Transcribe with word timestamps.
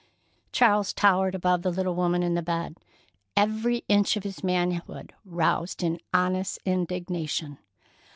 Charles 0.51 0.93
towered 0.93 1.35
above 1.35 1.61
the 1.61 1.69
little 1.69 1.93
woman 1.93 2.23
in 2.23 2.33
the 2.33 2.41
bed, 2.41 2.75
every 3.37 3.83
inch 3.87 4.17
of 4.17 4.23
his 4.23 4.43
manhood 4.43 5.13
roused 5.23 5.83
in 5.83 5.99
honest 6.11 6.57
indignation. 6.65 7.59